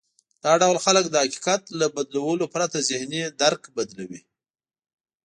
[0.43, 4.21] دا ډول خلک د حقيقت له بدلولو پرته ذهني درک بدلوي.